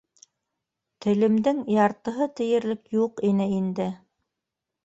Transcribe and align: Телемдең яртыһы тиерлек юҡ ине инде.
Телемдең 1.05 1.59
яртыһы 1.75 2.29
тиерлек 2.39 2.83
юҡ 3.01 3.25
ине 3.33 3.49
инде. 3.59 3.91